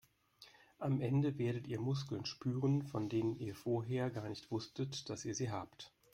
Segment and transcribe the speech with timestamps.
[0.79, 5.35] Am Ende werdet ihr Muskeln spüren, von denen ihr vorher gar nicht wusstet, dass ihr
[5.35, 5.93] sie habt.